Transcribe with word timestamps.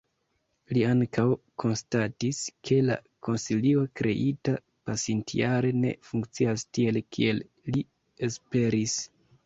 Li 0.77 0.81
ankaŭ 0.91 1.25
konstatis, 1.63 2.39
ke 2.69 2.79
la 2.87 2.97
konsilio 3.29 3.85
kreita 4.01 4.57
pasintjare 4.91 5.73
ne 5.85 5.95
funkcias 6.11 6.69
tiel 6.75 7.03
kiel 7.17 7.47
li 7.75 7.89
esperis. 8.31 9.03